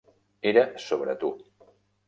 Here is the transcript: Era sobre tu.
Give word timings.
Era 0.51 0.63
sobre 0.87 1.15
tu. 1.25 1.33